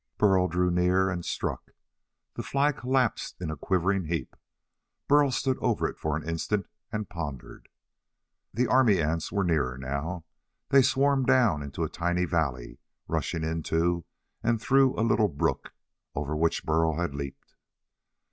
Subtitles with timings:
[0.17, 1.73] Burl drew near and struck.
[2.33, 4.35] The fly collapsed in a quivering heap.
[5.07, 7.69] Burl stood over it for an instant and pondered.
[8.51, 10.25] The army ants were nearer, now.
[10.69, 14.03] They swarmed down into a tiny valley, rushing into
[14.41, 15.71] and through a little brook
[16.15, 17.53] over which Burl had leaped.